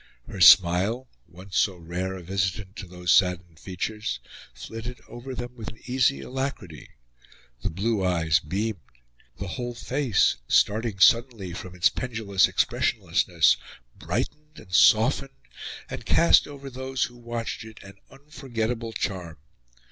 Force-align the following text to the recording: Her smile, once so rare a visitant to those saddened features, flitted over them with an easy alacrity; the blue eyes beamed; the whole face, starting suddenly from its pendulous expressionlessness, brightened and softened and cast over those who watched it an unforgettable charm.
Her 0.27 0.41
smile, 0.41 1.07
once 1.27 1.55
so 1.59 1.75
rare 1.75 2.15
a 2.15 2.23
visitant 2.23 2.75
to 2.77 2.87
those 2.87 3.11
saddened 3.11 3.59
features, 3.59 4.19
flitted 4.51 4.99
over 5.07 5.35
them 5.35 5.53
with 5.55 5.67
an 5.67 5.79
easy 5.85 6.21
alacrity; 6.21 6.89
the 7.61 7.69
blue 7.69 8.03
eyes 8.03 8.39
beamed; 8.39 8.79
the 9.37 9.45
whole 9.47 9.75
face, 9.75 10.37
starting 10.47 10.97
suddenly 10.97 11.53
from 11.53 11.75
its 11.75 11.89
pendulous 11.89 12.47
expressionlessness, 12.47 13.57
brightened 13.95 14.57
and 14.57 14.73
softened 14.73 15.29
and 15.87 16.03
cast 16.03 16.47
over 16.47 16.71
those 16.71 17.03
who 17.03 17.15
watched 17.15 17.63
it 17.63 17.77
an 17.83 17.99
unforgettable 18.09 18.93
charm. 18.93 19.37